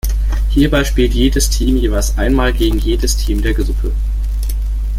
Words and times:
Hierbei 0.49 0.83
spielt 0.83 1.13
jedes 1.13 1.51
Team 1.51 1.77
jeweils 1.77 2.17
einmal 2.17 2.53
gegen 2.53 2.79
jedes 2.79 3.17
Team 3.17 3.43
der 3.43 3.53
Gruppe. 3.53 3.91